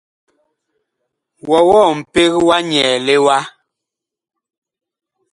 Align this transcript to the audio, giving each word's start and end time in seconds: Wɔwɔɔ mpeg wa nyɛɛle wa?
Wɔwɔɔ 1.49 1.87
mpeg 1.99 2.31
wa 2.47 2.57
nyɛɛle 2.69 3.15
wa? 3.25 3.37